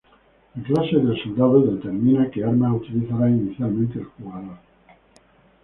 [0.55, 4.57] La clase del soldado determina que armas utilizará inicialmente el jugador.